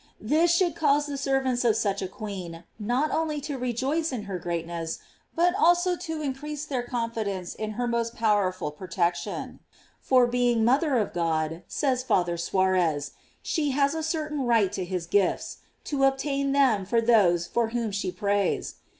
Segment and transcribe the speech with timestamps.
[0.19, 4.39] This should cause the servants of such a queen not only to rejoice in her
[4.39, 4.97] greatness,
[5.35, 9.59] but also to in crease their confidence in her most powerful pro tection;
[9.99, 13.11] for, being mother of God, says Father Suarez,
[13.43, 17.67] she has a certain right to his gifts, to ob tain them for those for
[17.69, 18.77] whom she prays.